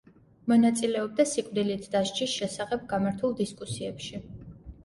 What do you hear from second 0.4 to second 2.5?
მონაწილეობდა სიკვდილით დასჯის